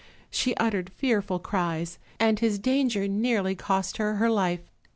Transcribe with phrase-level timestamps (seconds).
[0.31, 4.67] She uttered fearful cries, and ms danger nearly cost her her life.